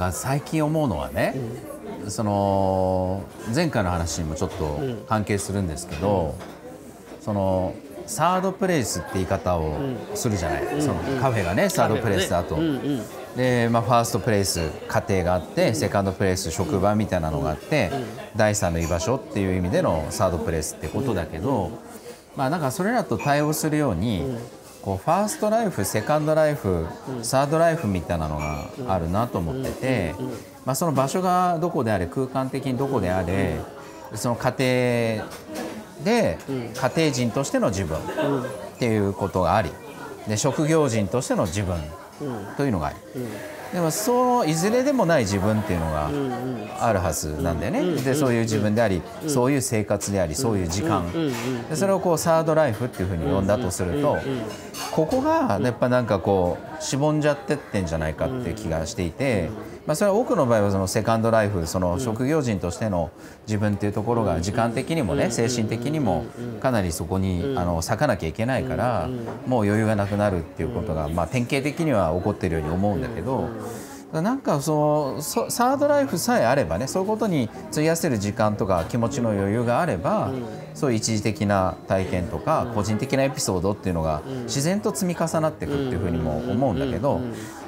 [0.00, 1.34] か最近思うのはね、
[2.08, 3.22] その
[3.54, 6.34] 前回の話にもちょっと関係するんですけど、
[7.20, 7.74] その
[8.06, 9.76] サードプレイスって言い方を
[10.14, 12.58] するじゃない、そのカフェがねサードプレイスだと。
[13.36, 14.58] でまあ、ファーストプレイス
[14.88, 17.92] 家庭があって、セカンドプレイス職場みたいなのがあって、
[18.34, 21.70] 第三の居場所っていう意味でのサードプレイスってことだけど、
[22.36, 24.24] まあ、なんかそれらと対応するように、
[24.82, 26.86] こうファーストライフセカンドライフ、
[27.22, 30.14] サードライフみたいなのがあるなと思ってて、
[30.64, 33.60] まあ、その場所がどこであれ空間的にどこであれ、
[34.14, 35.28] その家庭
[36.04, 38.00] で家庭人としての自分っ
[38.78, 39.70] ていうことがあり
[40.26, 41.78] で職業人としての自分
[42.56, 42.96] というのがあり。
[43.72, 46.10] でもそういずれでもない自分っていうのが
[46.80, 51.06] あるはずなんだよね、でそういう自分であり、そういう生活でありそういう時間、
[51.68, 54.18] でそれをこうサードライフっていうふうに呼んだとすると、
[54.90, 59.50] ここがやっぱなんかこうしぼんじゃってってんじゃないかって気がしていて、
[59.86, 63.10] まあ、それは多くの場合はそのセカンドライフその職業人としての
[63.46, 66.26] 自分っていうところが時間的にもね精神的にも
[66.60, 69.08] かなりそこにあの割かなきゃいけないから
[69.46, 73.48] もう余裕がなくなるっていうことがまあ典型的には起こってるように思うんだけど。
[74.12, 80.32] なんかそのサードライフさえあればねそういうことに費やせる時間とか気持ちの余裕があれば、
[80.74, 87.20] そういう一時的な体験とか、個人的なエピソードっていうのが自然と積み重なっていくっていうふうにも思うんだけど、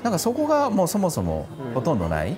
[0.03, 2.37] なんかそこがもうそもそもほとんどない。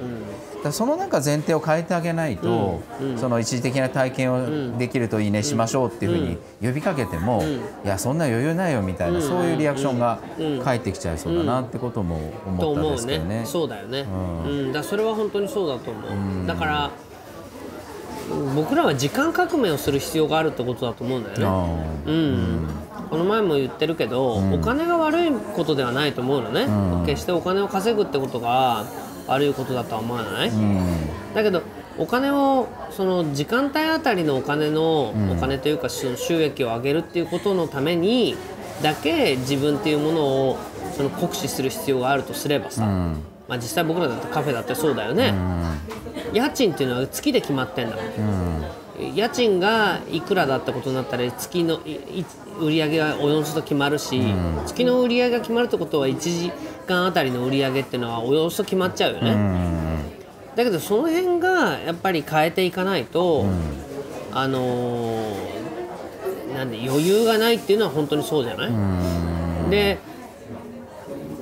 [0.73, 2.83] そのなんか前提を変えてあげないと、
[3.17, 4.35] その一時的な体験
[4.75, 7.43] をできるといいねしましょうっていうふうに呼びかけても、
[7.85, 10.19] いやそんな余裕ないよみたいな、そういうリアクションが
[10.65, 13.43] 返ってきちゃいそうだなってことも思ったんですけどね。
[13.45, 14.07] そうだよね、
[14.47, 14.73] うん。
[14.73, 16.01] だそれは本当にそうだと思
[16.45, 16.91] う、だから
[18.55, 21.45] 僕らは時間革命をする必要があるってことだと思うんだよね。
[22.07, 22.67] うん、
[23.11, 26.67] この前も言ってるけど、お金が悪いことではないと思うのね、
[27.05, 28.87] 決してお金を稼ぐってことが
[29.27, 30.51] 悪いことだとは思わない、
[31.35, 31.63] だけど
[31.99, 38.37] お金をその時間帯あたりのお金の、お金というか収益を上げるっていうことのために
[38.83, 40.59] だけ自分っていうものを
[40.97, 42.85] その酷使する必要があるとすればさ、
[43.49, 45.35] まあ、実際僕らだってカフェだってそうだよね、
[46.33, 48.05] 家賃っていうのは月で決まってんだもん、
[48.99, 51.81] 家賃がいくらだったことになったら月の
[52.61, 54.21] 売り上げがおよそと決まるし、
[54.67, 56.53] 月の売り上げが決まるってことは1時
[56.87, 59.35] 間あたりの売り上げっていうのはおよそ決まっちゃうよね、
[60.55, 63.47] だけどその辺がやっぱり変えていかないと、
[64.33, 69.99] あのー、なんで余裕がないっていうのは本当にそうじゃない、で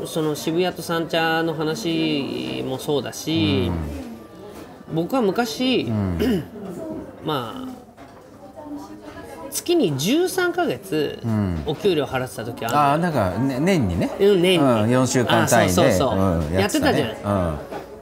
[0.07, 3.71] その渋谷と三茶の話もそうだし、
[4.89, 6.45] うん、僕は昔、うん、
[7.25, 7.69] まあ
[9.51, 11.21] 月に13か月
[11.67, 15.73] お給料払ってた時ある、うん、あなんか、ね、年にね、うん、年に、うん、4週間単位で。
[15.73, 17.07] そうそうそう、やってたじゃ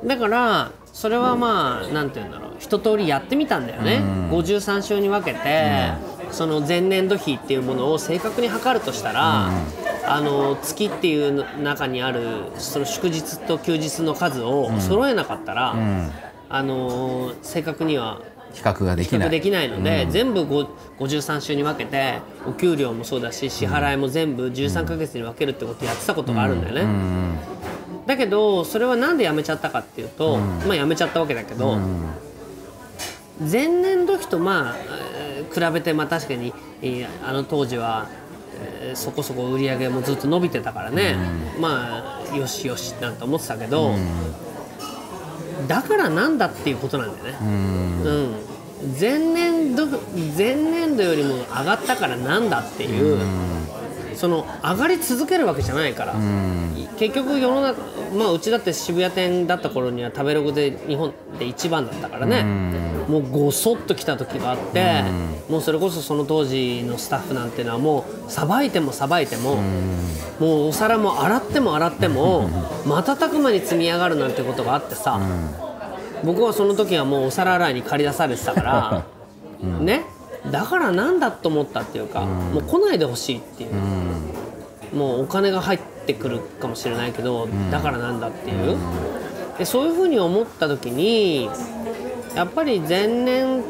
[0.04, 2.50] ん、だからそれはまあなんて言うんだろう。
[2.60, 5.92] 一通りやってみたんだよね、うん、53週に分けて、
[6.31, 9.50] その前年度比っていうものを正確に測るとしたら、
[10.06, 16.10] あの月っていう中にあるその祝日と休日の数を揃えなかったら、うん、
[16.50, 18.20] あの正確には
[18.55, 19.31] 比較ができない。
[19.31, 20.43] できないので、うん、全部
[20.99, 27.37] 53週に分けてお給料もそうだし支払いも全部13か月に分けるってことをやってたことがあるんだよね、うん、
[28.06, 31.78] だけどそれは何でやめちゃったかっていうと、まあやめちゃったわけだけど、
[33.41, 34.77] 前年度比とまあ
[35.55, 36.53] 比べてまあ確かに
[37.25, 38.09] あの当時は
[38.62, 41.17] えー、そこそこ売り上げもずっと伸びてたからね、
[41.56, 43.97] うん、まあよしよしなんて思ってたけど、うん、
[45.66, 47.38] だからなんだっていうことなんだよね。
[47.41, 49.87] うん、うん、前年度
[50.37, 53.19] 前年度よりも上がったからなんだっていう、
[54.15, 56.15] その上がり続けるわけじゃないから、
[56.99, 57.81] 結局世の中、
[58.16, 62.44] まあ、うちだって渋谷店だった頃には食べログで日本で一番だったからね、
[63.10, 65.02] もうごそっと来た時があって、
[65.48, 69.56] もうそれこそその当時のスタッフなんていうのはもうさばいてもさばいても、
[70.38, 72.48] もうお皿も洗っても洗っても
[72.86, 75.20] 瞬く間に積み上がるなんてことがあってさ、
[76.24, 79.04] 僕はその時はもうお皿洗いに借り出されてたから、
[79.80, 80.04] ね。
[80.50, 88.78] だからなんだと思ったっていうか、もう来ないでほしいっていう、もうお金が入ってくるかもしれないけど、だからなんだっていう、
[89.58, 91.50] でそういうふうに思った時に
[92.35, 93.62] やっぱり前年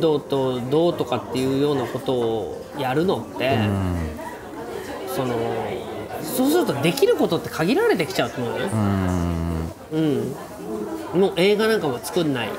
[0.00, 3.58] 度とどうとかっていうようなことをやるのって、
[5.14, 5.36] その
[6.22, 8.68] そうするとできることって限られてきちゃうと思うよ、
[9.92, 12.50] うん、もう映画なんかも作んない、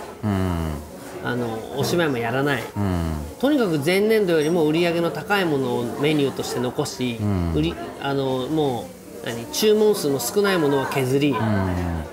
[1.24, 11.36] あのお芝居もやらない、うん、とにかく前年度よりも売り上げの高いものをメニューとして残し、うん、売りあのもう何注文数の少ないものは削り、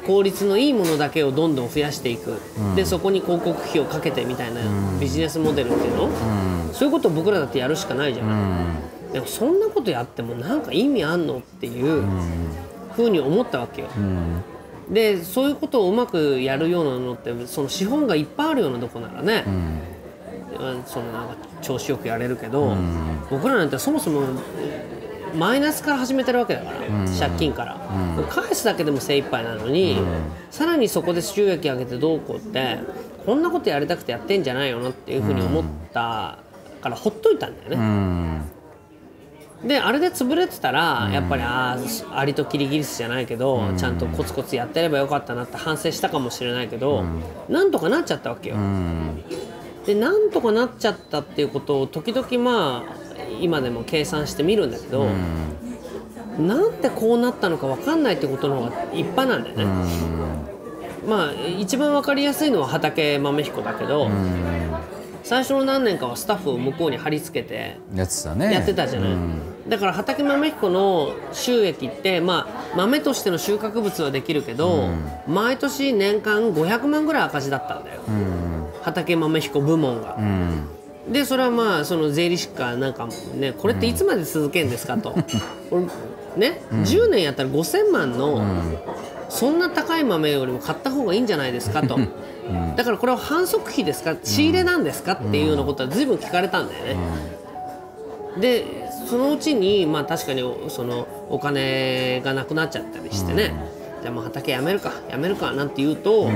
[0.06, 2.40] 効率のいいものだけをどんどん増やしていく、
[2.74, 4.60] でそこに広告費をかけてみたいな
[5.00, 6.08] ビジネスモデルっていうの、
[6.72, 8.64] そういうことを僕らだってやるしかないじゃな
[9.10, 12.04] い、でもそんなことやってもなんか意味あんのっていう
[12.94, 13.88] ふうに思ったわけよ、
[14.90, 19.80] でそういうことをうまくやるようなのってその資本がいっぱいあるようなとこならね、うん。
[20.86, 22.74] そのなんか調子よくやれるけど、
[23.30, 24.22] 僕らなんてそもそも
[25.34, 26.78] マイナスから始めてるわけだから、
[27.18, 27.78] 借金から、
[28.28, 29.98] 返すだけでも精一杯なのに、
[30.50, 32.78] さらにそこで収益上げてどうこうって
[33.24, 36.38] こんなことやりたくてやってんじゃないよなっていうふうに思った
[36.80, 38.56] からほっといたんだよね。
[39.64, 41.78] であれで潰れてたら、やっぱりあ
[42.10, 47.04] あアリとキリギリスじゃないけど、ちゃんとコツコツやってればよかったなって反省したかもしれないけど、
[47.48, 48.56] なんとかなっちゃったわけよ。
[49.86, 53.05] でなんとかなっちゃったっていうことを時々まあ
[53.40, 55.06] 今でも計算してみるんだけど、
[56.38, 59.64] なんでこうなったのか分かんないってことの方が一般なんだよね。
[61.06, 64.10] まあ一番分かりやすいのは畠豆彦だけど、
[65.26, 67.78] 最初の何年かはスタッフを向こうに貼り付けて
[68.52, 74.88] やってたじゃない、うん、だから畠豆彦の収益ってまあ豆としての収穫物はできるけど、
[75.26, 80.16] うん、毎年年間500万ぐらい赤字だったんだよ、うん、畠豆彦部門が。
[81.10, 85.14] でそれはまあその税理士かなんかねこれっていつまで続けんですかと、
[86.36, 88.42] ね、うん、10年やったら5000万の、
[89.28, 91.98] そんな高い豆よりも買った方がいいんじゃないですかと。
[92.76, 96.96] だからこれは反則費ですか仕入れなんですかっていうようなことは随分聞かれたんだよね。
[98.40, 103.54] でそのうちにまあ確かにそのお金がなくなっちゃったりしてね、
[104.06, 106.30] じゃあもう畑やめるかやめるかなんて言うと、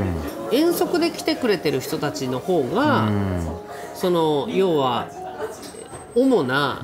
[0.50, 3.08] 遠足で来てくれてる人たちの方が、
[3.94, 5.06] その要は
[6.16, 6.82] 主な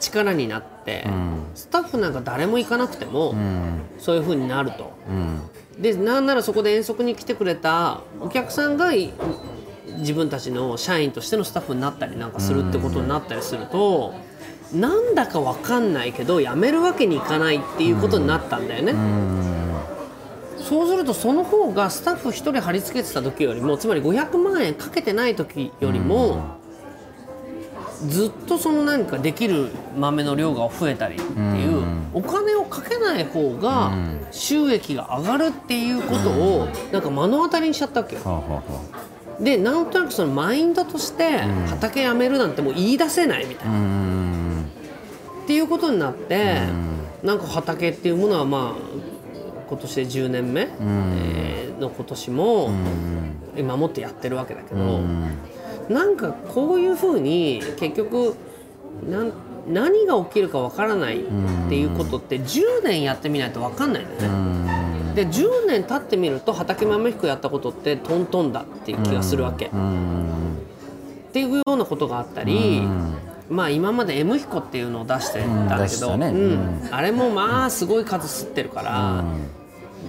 [0.00, 1.06] 力になって、
[1.54, 3.36] スタッフなんか誰も行かなくても、
[3.96, 4.90] そういうふうになると。
[5.78, 8.90] でなんならそこで遠足に来てくれたお客さんが
[9.98, 14.14] 自分たちの社員としてのスタッフになったりなんかするってことになったりすると
[14.74, 18.94] なんだか分かんないけど辞めるわけにいかないっていうことになったんだよね。
[20.72, 26.56] そうするとその方がスタッフ1人貼り付けてた時よりもつまり500万円かけてない時よりも
[28.08, 31.84] ずっとその何かできる豆の量が増えたりっていう
[32.14, 33.92] お金をかけない方が
[34.30, 38.62] 収益が上がるっていうことをなんか目の当たりにしちゃったわけよ。
[39.40, 44.62] でなんとなくそのマインドとして畑辞めるなんてもう言い出せないみたいな。
[45.44, 46.60] っていうことになって
[47.22, 49.01] なんか畑っていうものはまあ
[49.72, 52.70] 今年で10年目、えの今年も
[53.56, 55.00] 今もってやってるわけだけど。
[55.88, 58.36] なんかこういうふうに結局
[59.08, 59.32] なん
[59.66, 61.24] 何が起きるかわからないっ
[61.70, 65.14] ていうことって10年やってみないと分かんないんだよね。
[65.14, 69.66] で10年経ってみると畠豆彦やったことってトントンだっていう気がするわけ。
[69.66, 69.70] っ
[71.32, 72.82] ていうようなことがあったり。
[73.50, 76.28] まあ今まで M 彦っていうのを出してたんだけど、ね。
[76.28, 79.24] うん、あれもまあすごい数吸ってるから、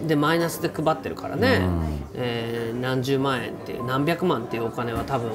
[0.07, 5.31] でマイナスで配ってるからね、うん、えー、何十万円っていう何百万っていうお金は多分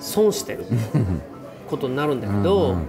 [0.00, 0.64] 損してる
[1.68, 2.88] ことになるんだけどうん、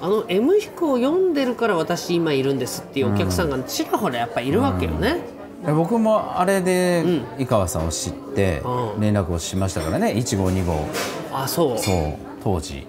[0.00, 5.18] あの M 彦を読んでるから私今いるんですっていうお客さんがちらほらやっぱりいるわけよね。
[5.66, 7.04] うん、僕もあれで
[7.38, 8.62] 井川さんを知って
[8.98, 10.14] 連絡をしましたからね。
[10.16, 10.86] 1号2号。
[11.32, 11.78] あそう。
[11.78, 12.86] そう当時。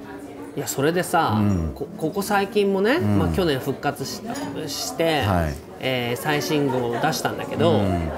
[0.55, 4.21] いやそれでさ、うん、ここ最近もね、うん、まあ、去年復活し
[4.67, 8.09] して、はい、えー、最新号を出したんだけど、うん、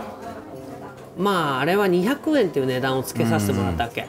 [1.18, 4.08] まああれは200円っていう値段をつけさせてもらったわけ、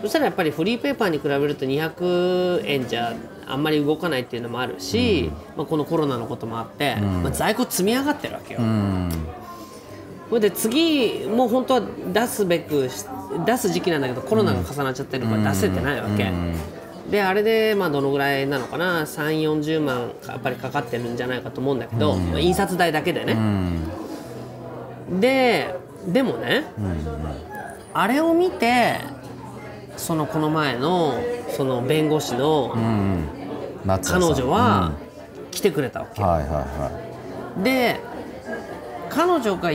[0.00, 3.14] そしたらやっぱりフリーペーパーに比べると200円じゃ
[3.46, 8.60] あんまり動かないっていうのもあるし、まあ、このコロナのこともあって、まあ、在庫積み上がってるわけよ。
[10.28, 12.88] それで次もう本当は出すべく
[13.46, 16.32] 出す時期なんだけどコロナが重なっちゃってるから出せてないわけ。
[17.10, 23.36] であれでまあどのぐらいなのかな？3 4 0万やっぱりかかってるんじゃないかと思うんだけど、まあ、印刷代だけでね。
[25.20, 25.74] で
[26.08, 26.64] でもね、
[27.94, 29.00] あれを見て
[29.96, 31.14] そのこの前の
[31.56, 32.76] その弁護士の
[33.86, 34.92] 彼女は
[35.50, 36.90] 来てくれたわけ、はいはいは
[37.60, 38.00] い、で
[39.08, 39.70] 彼女が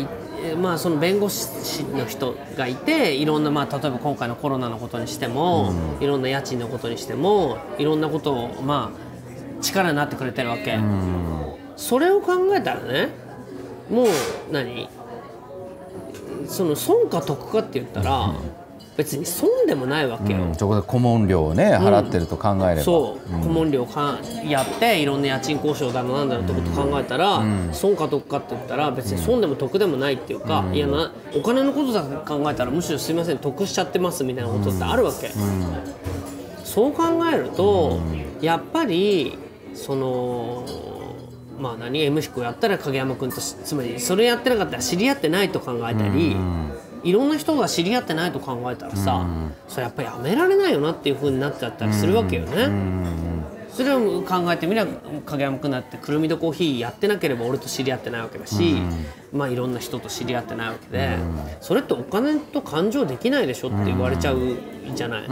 [0.61, 10.79] まあ、その弁護士の人がいていろんな、まあ、例えば今回のコロナのことにしても、いろんな家賃のことにしてもいろんなことを、まあ、力になってくれてるわけ、
[11.75, 13.09] それを考えたらね
[13.89, 14.07] もう
[14.51, 14.89] 何？
[16.47, 18.33] その損か得かって言ったら、
[18.97, 35.31] 別に損でもないわけよ、うん、そこで顧問料をね払ってると考えれば、そう、顧問料かやっていろんな家賃交渉だのなんだろうってこと考えたら、損か得かって言ったら別に損でも得でもないっていうか、いやなお金のことだけ考えたらむしろすいません得しちゃってますみたいなことってあるわけ、
[36.65, 37.99] そう考えると、
[38.41, 39.37] やっぱり
[39.73, 40.65] その
[41.59, 46.35] まあ何 M 彦やったら影山君としつまりそれやってなかったら知り合ってないと考えたり、
[47.03, 49.25] いろんな人が知り合ってないと考えたらさ、
[49.67, 52.69] それやっぱりやめられないよなっていうふうになっちゃったりするわけよね。
[53.71, 54.91] それを考えてみれば
[55.25, 58.75] 影山君だってくるみとコーヒーやってなければ俺と知り合ってないわけだし、
[59.31, 61.17] まあいろんな人と知り合ってないわけで、
[61.61, 64.57] それってお金と感情できないでしょって言われちゃう
[64.93, 65.27] じゃない？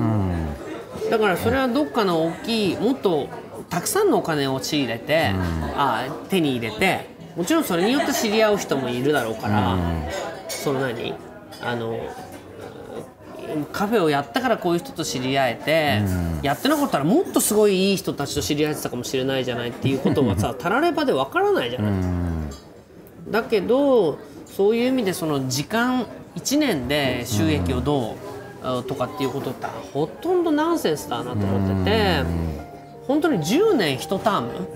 [1.12, 3.28] だからそれはどっかの大きいもっと
[3.70, 5.34] たくさんのお金を仕入れて、
[5.76, 9.78] あ手に入れてもちろんそれによって知り合う人もいるだろうから、
[10.48, 11.14] その何？
[11.62, 12.00] あの
[13.72, 16.02] カフェをやったからこういう人と知り合えて、
[16.44, 21.92] やってなかったらもっとすごいいい人たちと知り合えてたかもしれないじゃないっていうことはさたらればでわからないじゃない。
[23.30, 28.16] だけどそういう意味でその時間1年で収益をどう、
[28.62, 32.24] あとかっていうことってほとんどナンセンスだなと思ってて、
[33.08, 34.68] 本当に10年1ターム、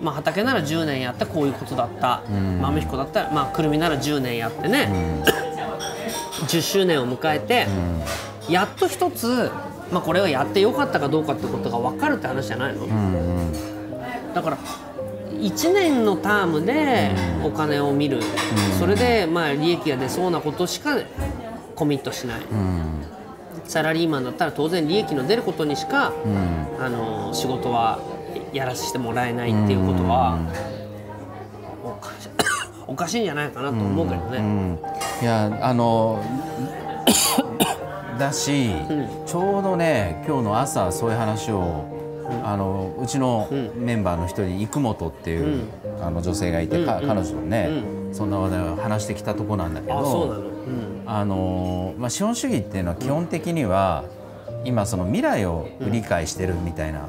[0.00, 5.22] まあ、畑なら10年やってこういうことだった、豆彦だったら、まあ、くるみなら10年やってね、
[6.44, 7.66] 10周年を迎えて、
[8.48, 9.50] やっと一つ、
[9.90, 12.86] まあ、これをやってよかったかどうかってことが分かるって話じゃないの、
[14.34, 14.58] だから
[15.32, 17.10] 1年のタームで
[17.44, 18.20] お金を見る、
[18.78, 20.98] それでまあ利益が出そうなことしか
[21.74, 22.40] コミットしない、
[23.64, 26.12] サラリーマンだったら当然利益の出ることにしか、
[26.80, 27.98] あの仕事は
[28.52, 30.38] やらせてもらえないっていうことは、
[32.86, 33.20] おかしい。
[33.22, 34.78] んじゃないかなと思うけどね。
[35.24, 36.22] いやあの
[38.20, 38.72] だし、
[39.24, 41.86] ちょうどね今日の朝そういう話を、
[42.44, 45.64] あのうちのメンバーの一人生本っていう、
[46.02, 47.70] あの女性がいて、か彼女のね、
[48.12, 50.34] そんな話題を話してきたとこなんだけど
[51.06, 51.94] あの。
[51.96, 54.04] まあ、資本主義っていうのは基本的には
[54.66, 57.08] 今その未来を理解してるみたいな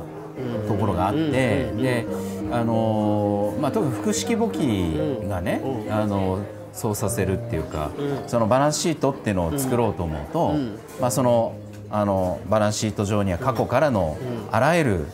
[0.69, 2.05] ところがあってで
[2.50, 6.45] あの、まあ、特に複式簿記がねあの
[6.75, 7.89] そうさせるっていうか
[8.27, 10.53] そのバランスシートっていうのを作ろうと思うと
[11.01, 11.55] まあその
[11.89, 14.17] あのバランスシート上には過去からの
[14.51, 15.05] あらゆる、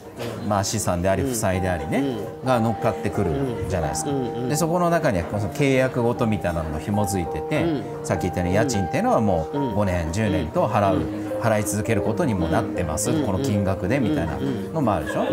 [0.48, 3.32] まあ、資産であり負債でありね、が乗っかってくる
[3.70, 4.12] じゃないですか。
[4.50, 14.38] でそこの中にはその契約ごとみたいなのが紐づいてて、さっき言ったように家賃っていうのはもう5年10年と払う、払い続けることにもなってます、この金額でみたいな
[14.74, 15.26] のもあるでしょ。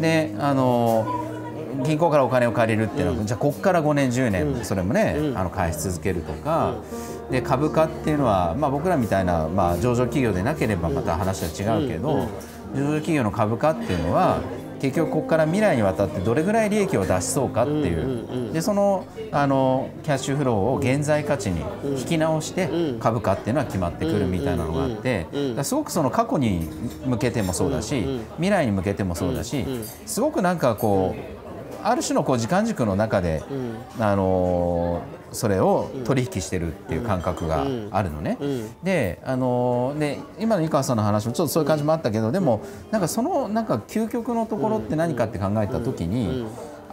[0.00, 1.25] であの
[1.84, 6.74] 銀行からお金を借りるっていうのは、じゃあここから5年10年、それもね、あの返し続けるとか、
[7.30, 12.28] で株価っていうのは、まあ、僕らみたいな、まあ、上場企業でなければまた話は違うけど、
[12.74, 14.40] 上場企業の株価っていうのは
[14.80, 21.62] 結局ここから未来にわたってどれぐらい利益を出しそうかっていう、でそのあのキャッシュフローを現在価値に
[21.98, 22.68] 引き直して
[23.00, 25.26] 株価っていうのは決まってくるみたいなのがあって、
[25.62, 26.68] すごくその過去に
[27.06, 28.04] 向けてもそうだし、
[28.36, 29.64] 未来に向けてもそうだし、
[30.04, 31.45] すごくなんかこう
[31.86, 33.44] ある種のこう時間軸の中で、
[34.00, 38.38] あのそれを取引してるっていう感覚があるのね。
[38.82, 46.46] で,、あので今の井川さんの話もちょっとそういう感じもあったけどでもなんかそのなんか究極のところって何かって考えた時に、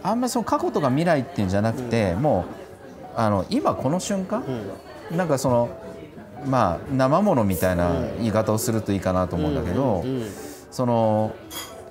[0.04, 2.44] あんまりその過去とか未来っていうんじゃなくて、も
[3.16, 4.44] うあの今この瞬間、
[5.10, 5.70] なんかその
[6.46, 10.04] まあ生ものみたいな言い方をするといいかなと思うんだけど、
[10.70, 11.34] その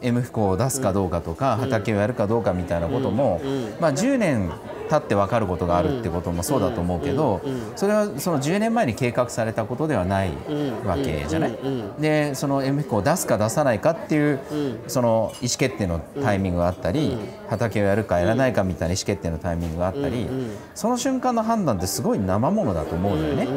[0.04, 3.42] M 服を出すかどうかとか、畑をやるかどうかみたいなことも、
[3.80, 4.52] まあ、10年
[4.90, 7.42] 経って分かることがあるってこともそうだと思うけど、
[7.76, 10.32] それはその10年前に計画されたことではない
[10.86, 11.58] わけじゃない。
[12.00, 14.40] でその M 服を出すか出さないかっていう、
[14.88, 17.18] その意思決定のタイミングがあったり、
[17.50, 20.28] 畑をやるかやらないかみたいな意思決定のタイミングがあったり、
[20.76, 23.48] その瞬間の判断ってすごい生ものだと思うのよね。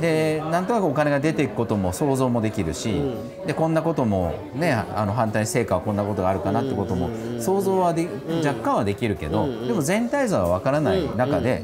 [0.00, 3.00] でなんとなくお金が出ていくことも想像もできるし、
[3.46, 7.08] でこんなこともねあの反対に成果はこんなことがあるかなってことも
[7.40, 8.08] 想像はで
[8.44, 11.62] 若干はできるけど、でも全体像は分からない中で、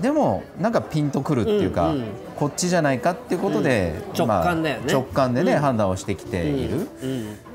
[0.00, 1.94] でもなんかピンとくるっていうか、
[2.36, 4.82] こっちじゃないかっていうことで、直感だよね。
[4.86, 6.88] まあ、直感でね、判断をしてきている。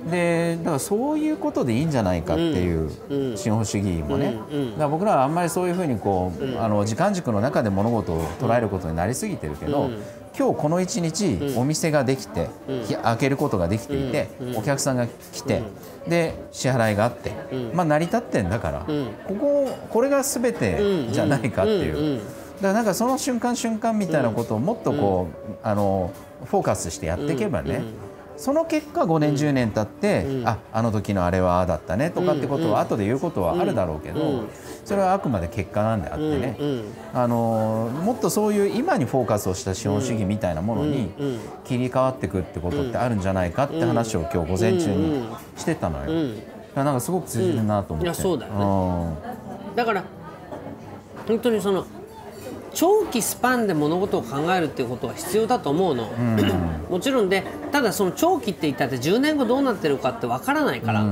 [0.10, 4.36] でだからそういうことでいいんじゃないかっていう資本主義もね、
[4.74, 9.90] だから僕らはあんまりそういうふうにこう、あの時間軸の中で物事を捉えることになりすぎてるけど、
[10.38, 12.50] 今日この1日お店ができて、
[13.02, 15.64] 開けることができていて、お客さんが来て、
[16.08, 17.32] で支払いがあって、
[17.74, 18.86] まあ成り立ってんだから、
[19.28, 22.20] こここれが全てじゃないかっていう。
[22.56, 26.12] だからなんかその瞬間瞬間みたいなことをもっとこう、あの
[26.46, 27.82] フォーカスしてやっていけばね、
[28.38, 34.50] その結果5年10年経って、ああの時のあれはああだったねとかってことは後で言うことはあるだろうけど、うん。
[34.84, 41.40] それはあくまで結果なんであってね、うんあのもっとそういう今にフォーカスをした資本主義みたいなものにうんうん。
[41.64, 45.26] 切り替わっていくってことってあるんじゃないかって話を今日午前中に
[45.56, 46.34] してたのよ。
[46.76, 48.16] なんかすごく通じるなと思って、うん。
[48.16, 48.60] いやそうだよね。
[49.12, 49.18] ね
[49.76, 50.04] だから
[51.28, 51.86] 本当にその
[52.76, 56.12] 長期スパンで物事を考えるっていうことは必要だと思うの、
[56.90, 61.04] もちろんでただその長期って言ったって10年後どうなってるかってわからないから、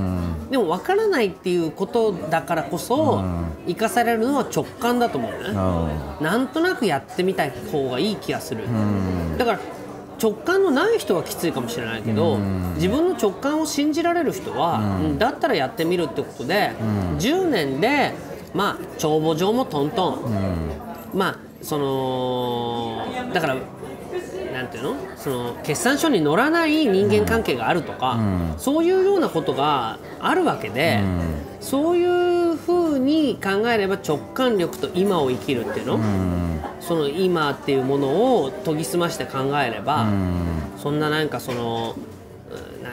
[0.51, 3.23] でもわからないっていうことだからこそ、
[3.65, 5.53] 生かされるのは直感だと思うね、
[6.21, 8.65] なんとなくやってみたい方がいい気がする、
[9.37, 9.59] だから
[10.21, 12.37] 直感のない人はきついかもしれないけど、
[12.75, 15.17] 自分の直感を信じられる人は、うん。
[15.17, 16.71] だったらやってみるってことで、
[17.19, 18.13] 10年で
[18.53, 20.19] まあ帳簿上もトントン、
[21.13, 23.55] まあそのだから
[24.53, 24.95] なんていうの？
[25.17, 28.19] その決算書に載らない人間関係があるとか、
[28.57, 30.99] そういうようなことがあるわけで、
[31.59, 35.99] そういうふうに考えれば直感力と今を生きるっていうの、
[36.79, 38.07] その今っていうもの
[38.43, 40.05] を研ぎ澄まして考えれば、
[40.77, 41.99] そんななんかそのう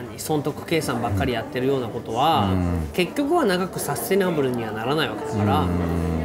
[0.02, 2.48] 何損得計算ばっかりやってるようなことは、
[2.92, 5.66] 結局は長くサステナブルにはならないわけだから、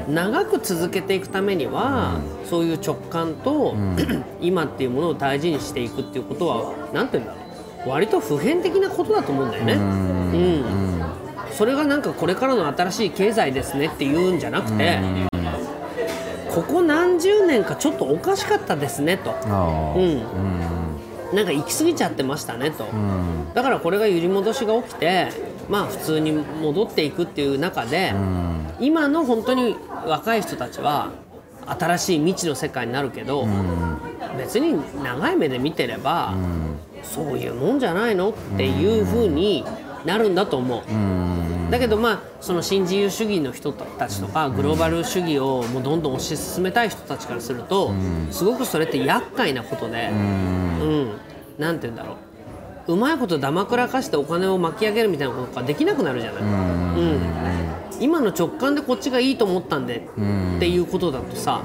[0.08, 3.75] 長く続けていくためには、そういう直感と、
[4.41, 7.39] 今っていうものを大事にしていくっていうことは何て言うんだろ
[7.88, 7.89] う。
[7.89, 9.74] 割と普遍的なことだと思うんだよね。
[9.74, 10.63] うん。
[11.51, 15.00] それがなんかこれからの新しい経済ですねって言うんじゃなくて、
[16.53, 19.36] ここ何十年かちょっとおかしかったですねと。
[19.96, 20.85] うん
[21.34, 22.86] なんか行き過ぎちゃってましたねと、
[23.53, 25.29] だからこれが揺り戻しが起きて
[25.70, 28.13] まあ普通に戻っていくっていう中で、
[28.79, 31.12] 今の本当に若い人たちは
[31.65, 33.48] 新しい未知の世界になるけど、
[34.38, 36.36] 別に長い目で見てれば、
[37.03, 39.66] そういうもんじゃないのっていう風に
[40.05, 41.72] なるんだと思う。
[41.72, 47.91] だけどまあその新自由主義の人たちとかグローバル主義をもうどんどん推し進めたい人たちからすると
[48.31, 51.13] すごくそれって厄介なことで、うん、
[51.57, 52.94] なんて言うんだろう。
[52.94, 57.20] うまいことだまくらかしてお金を巻き上げるみたいなことができなくなるじゃない、うん。
[58.00, 60.07] 今の直感でこっちがいいと思ったんで
[60.57, 61.63] っていうことだとさ、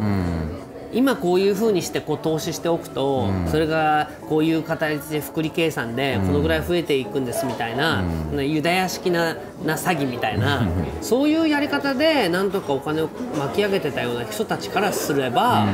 [0.93, 10.67] 今こういうふうにしてこう投資しておくと、それがこういう形で複利計算でこのぐらい増えていくんですみたいな、ユダヤ式なな詐欺みたいな、
[11.01, 15.67] そういうやり方でなんとかお金を巻き上げてたような人たちからすれば、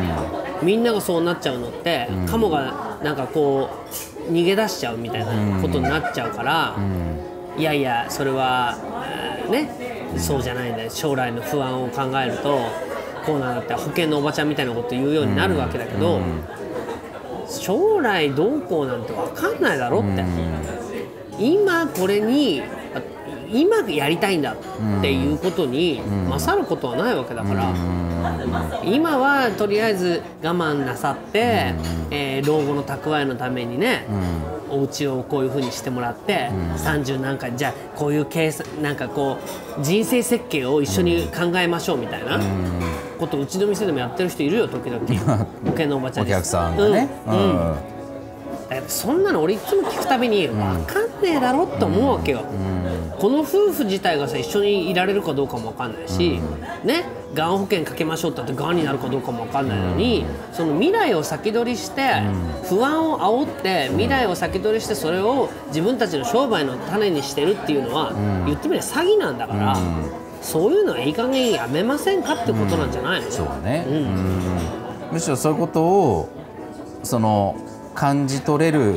[0.62, 3.70] みんながそうなっちゃうのって、カモがなんかこ
[4.28, 6.76] う逃げ出しちゃうみたいなことになっちゃうから、
[7.56, 8.76] いやいやそれは
[9.10, 10.90] えーねそうじゃないんだよ。
[10.90, 12.58] 将来の不安を考えると
[13.26, 16.20] こうなんだって保険のおばちゃんみたいなこと言うようになるわけだけど、
[17.48, 20.24] 将来どうこうなんて分かんないだろって、
[21.38, 22.62] 今これに
[22.94, 23.02] あ
[23.52, 24.56] 今やりたいんだっ
[25.02, 27.72] ていうことに勝ることはないわけだから、
[28.84, 31.74] 今はとりあえず我慢なさって、
[32.10, 34.04] えー老後の蓄えのためにね、
[34.68, 39.38] お家をこういうふうにしてもらって、30何回じゃあこういう計算なんかこ
[39.78, 42.40] う人生設計を一緒に考えましょうみたいな
[43.18, 45.00] ことうちの店でもやってる人いるよ時々。
[45.06, 47.08] 保険のおばちゃんにお客さんがね。
[47.26, 47.34] うん。
[47.34, 47.76] うん。
[48.88, 52.44] そんなの俺いつも聞くたびに分かんねえだろって思うわけよ、
[53.18, 56.40] この夫婦自体がさ一緒にいられるかどうかも分かんないし、
[56.84, 62.22] ねがん保険かけましょうって言ってがんになるかどうかも分かんないのに、その未来を先取りして、
[62.68, 68.12] 不安を煽って未来を先取りしてそれを自分たちの商売の種にしてるっていうのは、
[68.46, 69.76] 言ってみれば詐欺なんだから、
[70.46, 75.12] そういうのはいい加減やめませんかってことなんじゃないの、そうね、うん。
[75.12, 76.28] むしろそういうことを
[77.02, 77.56] その
[77.94, 78.94] 感じ取れる、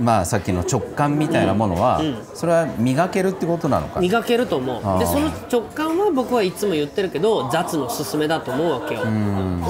[0.00, 2.00] まあさっきの直感みたいなものは、
[2.34, 4.00] それは磨けるってことなのかな。
[4.00, 4.98] 磨けると思う。
[4.98, 9.62] でその直感は僕はいつも言ってるけど雑の勧めだと思うわけよ、うん。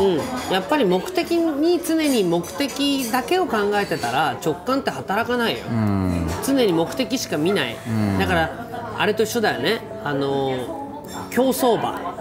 [0.50, 5.64] やっぱり目的に常に目的だけを考えてたら直感って働かないよ、
[6.46, 7.76] 常に目的しか見ない、
[8.18, 9.82] だからあれと一緒だよね。
[10.02, 10.84] あのー
[11.30, 12.14] 競走馬。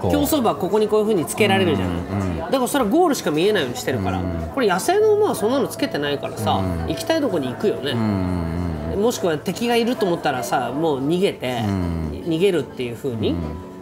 [0.00, 1.96] 競走馬はここにこういう風につけられるじゃない、
[2.38, 4.20] だからそれはゴールしか見えないようにしてるから、
[4.54, 7.94] これ野生の馬はそんなのつけてないからさ、行きたいとこに行くよね、
[8.96, 13.34] もしくは敵がいると思ったらさもう逃げて、逃げるっていう風に、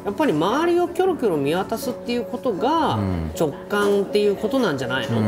[0.05, 2.99] やっぱり周りをキョロキョロ見渡すっていうことが
[3.39, 5.21] 直感っていうことなんじゃないの、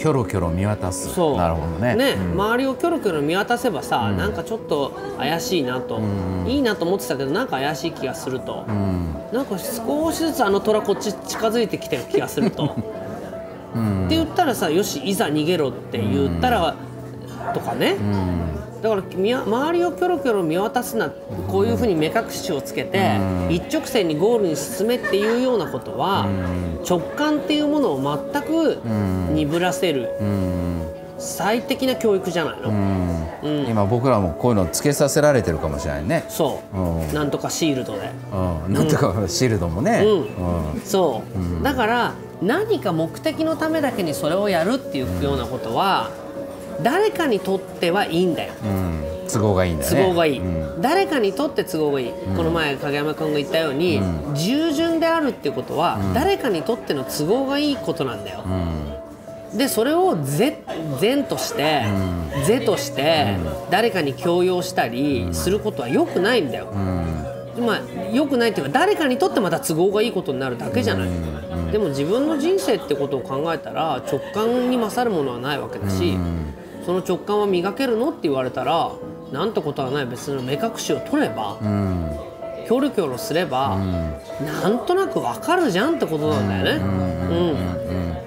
[0.00, 1.12] キョロキョロ見渡す。
[1.12, 1.36] そう。
[1.36, 2.16] なるほどね。
[2.18, 2.32] うん。
[2.32, 6.00] 周りをキョロキョロ見渡せばさ、なんかちょっと怪しいなと、
[6.46, 8.64] いいなと思ってたけどなんか怪しい気がすると、
[9.30, 12.76] なんか少しずつあの虎こっち近づいてきてる気がすると。
[13.70, 16.74] って言ったらさよしいざ逃げろって言ったら、
[17.52, 17.96] とかね、
[18.82, 21.10] だから周りをキョロキョロ見渡すな
[21.48, 23.18] こういうふうに目隠しをつけて、
[23.50, 26.26] 一直線にゴールに進めっていうようなことは、
[26.88, 28.80] 直感っていうものを全く
[29.32, 30.08] 鈍らせる、
[31.18, 32.72] 最適な教育じゃないの、
[33.68, 36.24] 今僕らもこういうのつけさせられてるかもしれないね。
[36.28, 37.14] そう、うん。
[37.14, 38.10] なんとかシールドで。
[38.32, 38.72] うん。
[38.72, 40.02] なんとかシールドもね。
[40.02, 40.80] うん。
[40.82, 41.22] そ
[41.60, 46.08] う、だから何か目的のためだけにそれをやるっていうようなことは
[46.82, 48.52] 誰かにとってはいいんだよ。
[48.64, 48.70] うん。
[49.04, 49.90] うん都合がいいんだね。
[49.90, 50.82] 都合がいい、うん。
[50.82, 54.02] 誰かにとって都合がいい、この前影山君が言ったように、
[54.34, 58.42] 従順であるっていうことは、誰かにとっての都合がいいことなんだよ、
[59.54, 60.56] でそれを善
[61.00, 61.84] 善として、
[62.44, 63.36] 是として
[63.70, 66.66] 誰かに強要したりすることは良くないんだよ、
[67.58, 67.80] まあ
[68.12, 71.08] 良くないっていうか誰かにとってまた都合がいいことになるだけじゃない、
[71.70, 76.16] でも自分の人生ってことを考えたら直感に勝るものはないわけだし、
[76.90, 78.10] その直感は磨けるの？
[78.10, 78.90] って言われたら
[79.30, 80.06] なんてことはない。
[80.06, 83.78] 別の目隠しを取れば、キョロキョロすれば、
[84.44, 86.84] なんとなくわかるじゃんってことなんだよね。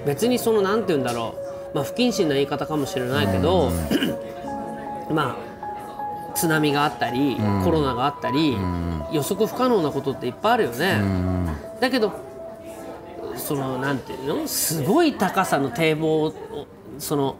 [0.00, 0.06] ん。
[0.06, 1.34] 別にそのなんて言うんだろ
[1.72, 3.70] う、まあ、不謹慎な言い方かもしれないけど、
[5.10, 8.56] まあ津波があったり、コロナがあったり、
[9.12, 11.02] 予測不可能なことっていっぱいあるよね。
[11.82, 12.12] だけど
[13.36, 14.48] そのなんていうの？
[14.48, 16.34] すごい高さの堤防を
[16.98, 17.36] その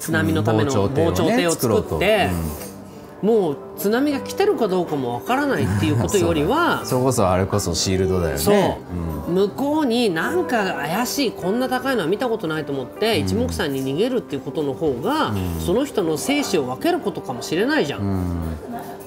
[0.00, 2.30] 津波のためのうん防潮堤を作って、
[3.22, 8.38] もう津波が来てるかどうかもわからないっていうことよりは それこそあれこそシールドだよね。
[8.38, 8.52] そ
[9.28, 15.32] う、向こうになんか怪しいこんな高いのは見たことないと思って、一目散に逃げるっていうことの方が、
[15.64, 18.56] その人の生死を分けることかもしれないじゃん。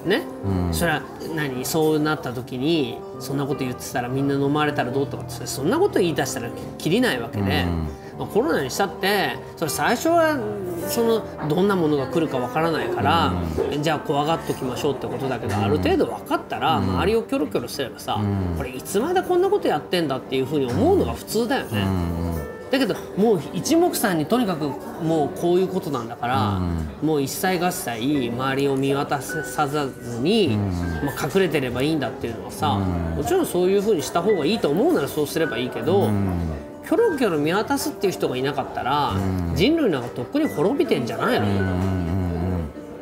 [0.06, 0.22] ね、
[0.70, 1.02] それは
[1.34, 1.64] 何？
[1.64, 7.64] そうなった時にそんなこと言ってたらみんな飲まれたらどうとかってそんなこと言い出したらきりないわけで、
[8.18, 10.38] まあ、コロナにしたってそれ最初は
[10.88, 13.32] そのどんなものが来るかわからないから、
[13.80, 18.20] じゃあ怖がっときましょうってことだけど、ある程度分かったら、周りをキョロキョロすればさ、
[18.56, 21.86] これいつまでこんなことやってんだっていうふうに思うのが普通だよね。
[22.70, 26.60] だけどもう一目散にとにかくもうこういうことなんだから、
[27.02, 30.56] もう一切合切周りを見渡さずに、
[31.04, 36.10] まあ、隠れてればいいんだっていうのはさ、もちろんそういうふうにした方がいいと思うならそうすればいいけど、
[36.84, 39.14] キョロキョロ見渡すっていう人がいなかったら、
[39.54, 41.46] 人類なんかとっくに滅びてんじゃないの、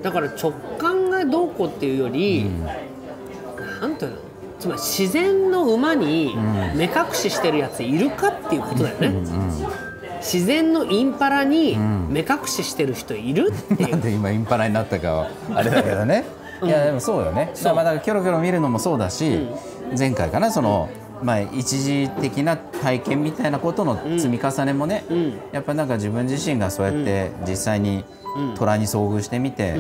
[0.02, 2.46] だから直感がどうこうっていうより、
[3.80, 4.16] なんていうの？
[4.60, 6.36] つまり自然の馬に
[6.76, 9.08] 目隠ししてるやついるかっていうことだよね、
[10.18, 16.24] 自然のインパラに目隠ししてる人いるっていなんう、で今インパラになったかはあれだけどね。
[16.62, 17.50] いやでもそうよね。
[17.56, 19.48] だからまあだからキョロキョロ見るのもそうだし、
[19.98, 20.88] 前回かなその、
[21.22, 25.32] まあ、一時的な体験みたいなことの積み重ねもね、ん。
[25.52, 28.04] やっぱなんか自分自身がそうやって実際に
[28.56, 29.76] 虎に遭遇してみて、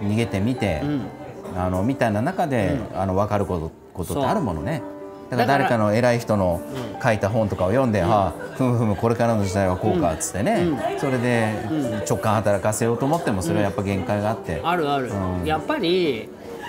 [0.00, 0.82] 逃げてみて、
[1.56, 4.82] あのみたいな中で、あの分かることことってあるものね。
[5.30, 6.60] だから誰かの偉い人の
[7.02, 11.54] 書いた本とかを読んで、はあ、ふむふむこれからの時代はこうかっつってね、それで
[12.08, 15.44] 直感働かせようと思ってもそれはやっぱ限界があって、あるある、うん。
[15.44, 16.28] やっぱり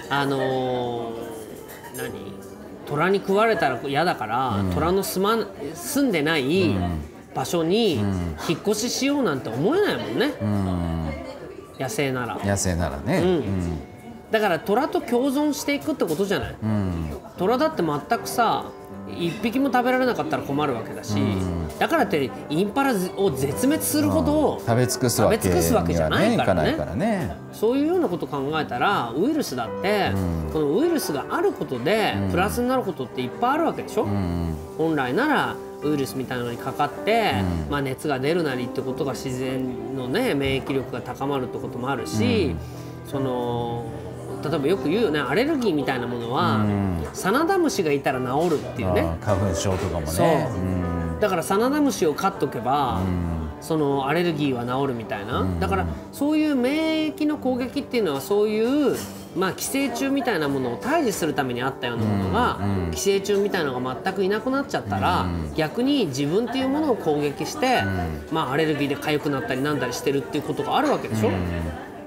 [0.09, 2.34] あのー何？
[2.87, 6.75] 虎に食われたら嫌だから、虎の住ま住んでない
[7.33, 7.95] 場所に
[8.47, 10.33] 引っ越ししようなんて思えないもんね、
[11.79, 12.39] 野生なら。
[12.43, 13.79] 野生ならね、うん。
[14.31, 16.55] だから虎と共存していくってことじゃない、
[17.37, 18.65] 虎だって全くさ
[19.07, 21.15] 一匹も食べられなかったら困るわけだし、
[21.79, 26.63] だからってインパラを絶滅するほど、食べ尽くすわけ食べ尽くすわけじゃないからね。
[26.63, 27.35] かないからね。
[27.53, 30.11] そういうようなことを考えたらウイルスだって、
[30.51, 34.07] このウイルスがあることでプラスになることっていっぱいあるわけでしょ、
[34.77, 37.33] 本来ならウイルスみたいなのにかかって、
[37.69, 42.55] まあ、熱が出るなりってことが自然のね免疫力が高まるってこともあるし、
[43.05, 43.85] その
[44.49, 46.65] 例えばよく言うよねアレルギーみたいなものは、
[47.13, 50.27] サナダムシがいたら治るっていうね、花粉症とかもそう。
[50.27, 50.47] ね
[51.19, 52.99] だからサナダムシを飼っとけば、
[53.61, 58.97] そのアレルギーは治るみたいな、だからそういう免疫の攻撃っていうのはそういう、
[59.35, 62.59] まあ、寄生虫みたいなものを退治するためにあったようなものが、
[62.91, 67.81] 寄生虫みたいなのが全くいなくなっちゃったら、逆に自分っていうものを攻撃して、
[68.31, 71.31] まあ、アレルギーで痒くなったりなんだりしてるっていうことがあるわけでしょ、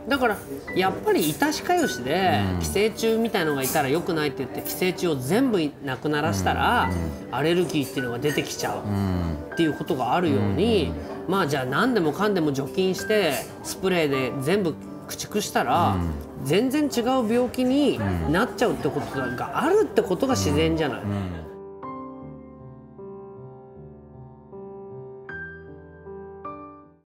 [0.09, 0.39] だから
[0.75, 6.91] やっぱりいたしかよしで寄生虫みたいのがいたら良くないって言って寄生虫を全部なくならしたら
[7.31, 10.93] アレルギーっていうのが出てきちゃうっていうことがあるように
[11.29, 14.75] まあじゃあ何でもかんでも除菌してスプレーで全部
[15.09, 15.97] 駆逐したら
[16.45, 17.99] 全然違う病気に
[18.33, 21.03] なっちゃうってことがあるってことが自然じゃない。